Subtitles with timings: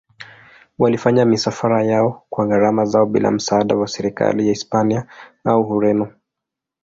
[0.79, 5.05] Walifanya misafara yao kwa gharama zao bila msaada wa serikali ya Hispania
[5.45, 6.11] au Ureno.